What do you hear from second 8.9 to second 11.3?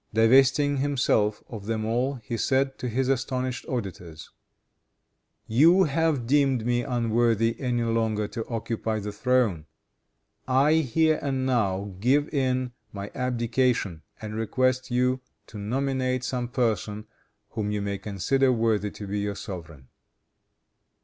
the throne. I here